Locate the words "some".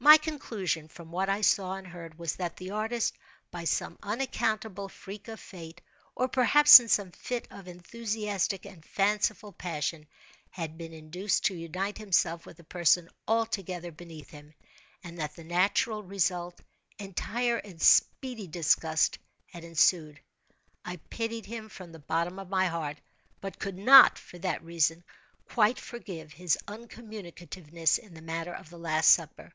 3.62-3.96, 6.88-7.12